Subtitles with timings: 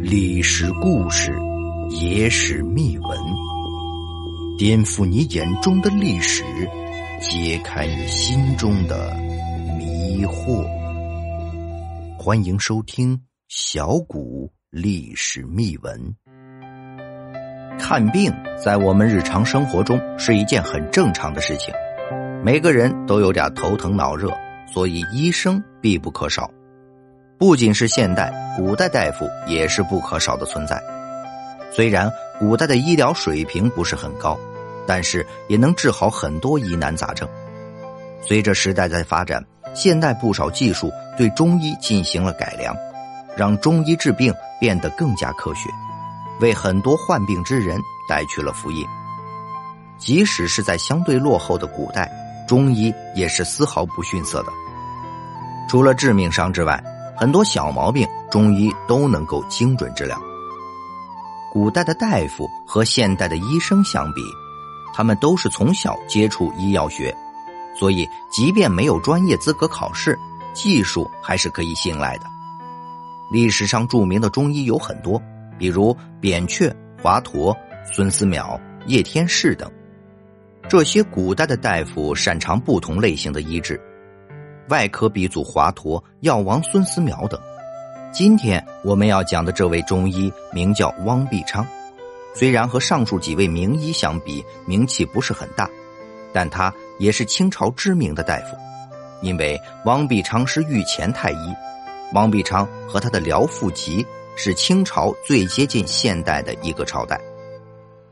[0.00, 1.32] 历史故事，
[1.90, 3.18] 野史秘闻，
[4.56, 6.44] 颠覆你眼中的历史，
[7.20, 9.12] 揭开你心中的
[9.76, 10.64] 迷惑。
[12.16, 16.14] 欢迎收听小谷历史秘闻。
[17.76, 21.74] 看病在我们日常生活中是一件很正常的事情，
[22.44, 24.32] 每个人都有点头疼脑热，
[24.72, 26.48] 所以医生必不可少。
[27.42, 30.80] 不仅是现代，古代大夫也是不可少的存在。
[31.72, 34.38] 虽然古代的医疗水平不是很高，
[34.86, 37.28] 但是也能治好很多疑难杂症。
[38.24, 42.76] 随着时代在发展，现代不少技术对中医进行了改良，
[43.36, 45.68] 让中医治病变得更加科学，
[46.40, 47.76] 为很多患病之人
[48.08, 48.86] 带去了福音。
[49.98, 52.08] 即使是在相对落后的古代，
[52.46, 54.52] 中医也是丝毫不逊色的。
[55.68, 56.80] 除了致命伤之外，
[57.16, 60.20] 很多小毛病，中医都能够精准治疗。
[61.52, 64.22] 古代的大夫和现代的医生相比，
[64.94, 67.14] 他们都是从小接触医药学，
[67.78, 70.18] 所以即便没有专业资格考试，
[70.54, 72.24] 技术还是可以信赖的。
[73.30, 75.20] 历史上著名的中医有很多，
[75.58, 77.54] 比如扁鹊、华佗、
[77.92, 79.70] 孙思邈、叶天士等。
[80.68, 83.78] 这些古代的大夫擅长不同类型的医治。
[84.68, 87.40] 外科鼻祖华佗、药王孙思邈等。
[88.12, 91.66] 今天我们要讲的这位中医名叫汪必昌，
[92.34, 95.68] 虽然和上述几位名医相比名气不是很大，
[96.32, 98.56] 但他也是清朝知名的大夫。
[99.20, 101.54] 因为汪必昌是御前太医，
[102.12, 104.04] 汪必昌和他的辽腹集
[104.36, 107.20] 是清朝最接近现代的一个朝代，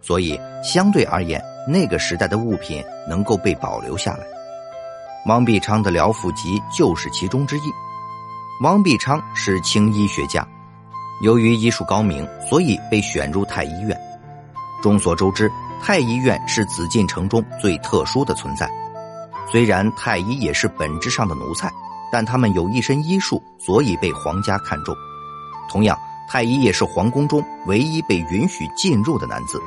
[0.00, 4.39] 所以相对而言，那个时代的物品能够被保留下来。
[5.26, 7.72] 王必昌的辽腹集就是其中之一。
[8.62, 10.46] 王必昌是清医学家，
[11.20, 13.96] 由于医术高明，所以被选入太医院。
[14.82, 15.50] 众所周知，
[15.82, 18.70] 太医院是紫禁城中最特殊的存在。
[19.50, 21.70] 虽然太医也是本质上的奴才，
[22.10, 24.94] 但他们有一身医术，所以被皇家看重。
[25.68, 25.98] 同样，
[26.30, 29.60] 太医也是皇宫中唯一被允许进入的男子。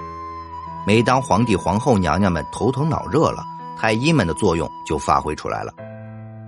[0.86, 3.46] 每当皇帝、皇后娘娘们头疼脑热了，
[3.78, 5.74] 太医们的作用就发挥出来了，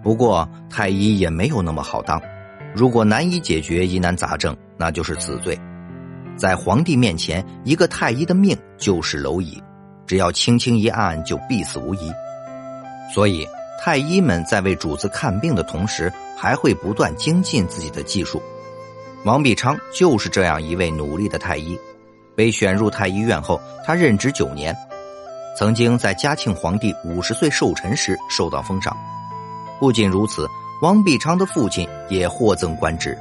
[0.04, 2.22] 不过太医也没有那么好当。
[2.74, 5.58] 如果难以解决疑难杂症，那就是死罪。
[6.36, 9.62] 在皇帝面前，一个太医的命就是蝼蚁，
[10.06, 12.12] 只要轻轻一按，就必死无疑。
[13.14, 13.48] 所以，
[13.82, 18.42] 太医们在为主子看病的同时，还会不断精进自己的技术。
[19.24, 21.80] 王必昌就是这样一位努力的太医。
[22.36, 24.76] 被选入太医院后，他任职九年。
[25.58, 28.96] 曾经在嘉庆皇帝五十岁寿辰时受到封赏，
[29.80, 30.50] 不仅如此，
[30.82, 33.18] 汪必昌的父亲也获赠官职，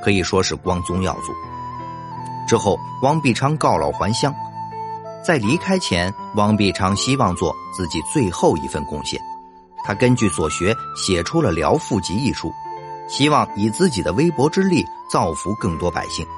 [0.00, 1.32] 可以说是光宗耀祖。
[2.46, 4.32] 之后，汪必昌告老还乡，
[5.24, 9.20] 在离开前，汪必昌希望做自己最后一份贡献，
[9.84, 12.52] 他根据所学写出了《辽赋集》一书，
[13.08, 16.24] 希望以自己的微薄之力造福更多百姓。《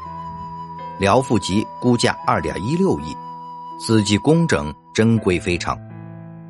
[0.98, 3.14] 辽赋集》估价二点一六亿。
[3.76, 5.76] 字迹工整，珍贵非常，《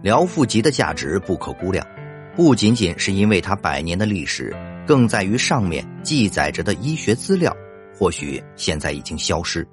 [0.02, 1.84] 辽富集》的价值不可估量，
[2.36, 4.54] 不仅仅是因为它百年的历史，
[4.86, 7.56] 更在于上面记载着的医学资料，
[7.98, 9.66] 或许现在已经消失。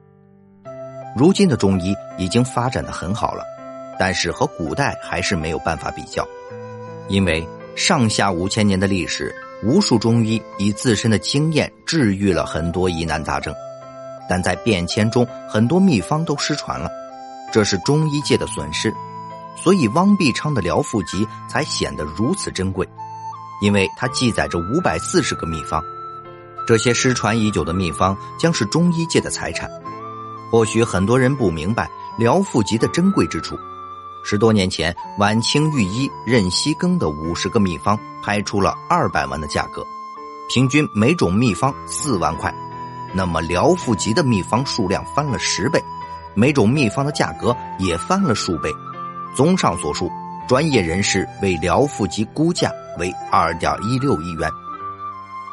[1.17, 3.43] 如今的中医已经发展的很好了，
[3.99, 6.25] 但是和古代还是没有办法比较，
[7.09, 7.45] 因为
[7.75, 13.53] 上下五千年的历史，无数中医以自身的经验治愈了很多疑难杂症，
[14.29, 16.89] 但在变迁中，很多秘方都失传了。
[17.51, 18.93] 这是中医界的损失，
[19.55, 22.87] 所以汪必昌的《辽腹集》才显得如此珍贵，
[23.61, 25.83] 因为它记载着五百四十个秘方，
[26.65, 29.69] 这些失传已久的秘方将是中医界的财产。
[30.49, 31.85] 或许很多人不明白
[32.17, 33.57] 《辽腹集》的珍贵之处。
[34.23, 39.85] 十多年前，晚清御医任希庚的五十个秘方拍出了二百万的价格，
[40.47, 42.53] 平均每种秘方四万块，
[43.13, 45.83] 那么《辽腹集》的秘方数量翻了十倍。
[46.33, 48.69] 每种秘方的价格也翻了数倍。
[49.35, 50.11] 综上所述，
[50.47, 54.49] 专业人士为《辽腹集》估价为二点一六亿元。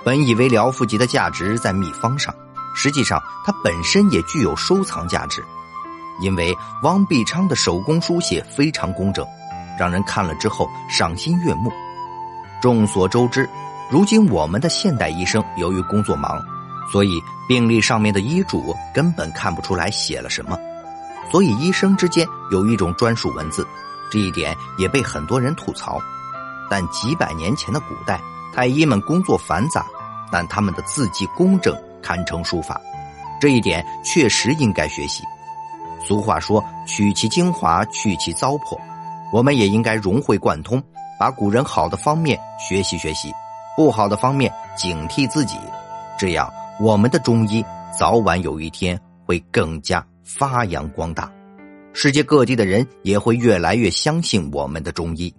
[0.04, 2.34] 本以为《辽腹集》的价值在秘方上，
[2.74, 5.44] 实际上它本身也具有收藏价值，
[6.20, 9.26] 因为汪必昌的手工书写非常工整，
[9.78, 11.70] 让人看了之后赏心悦目。
[12.60, 13.48] 众所周知，
[13.90, 16.42] 如今我们的现代医生由于工作忙。
[16.90, 20.58] 所以病历上面的医嘱根本看不出来写了什么，
[21.30, 23.66] 所以医生之间有一种专属文字，
[24.10, 26.00] 这一点也被很多人吐槽。
[26.70, 28.20] 但几百年前的古代，
[28.54, 29.86] 太医们工作繁杂，
[30.30, 32.80] 但他们的字迹工整，堪称书法，
[33.40, 35.22] 这一点确实应该学习。
[36.06, 38.78] 俗话说：“取其精华，去其糟粕。”
[39.32, 40.82] 我们也应该融会贯通，
[41.18, 43.30] 把古人好的方面学习学习，
[43.76, 45.58] 不好的方面警惕自己。
[46.18, 47.62] 这样，我们的中医
[47.94, 51.32] 早晚有一天会更加发扬光大，
[51.94, 55.34] 世界各地的人也会越来越相信我们的中医。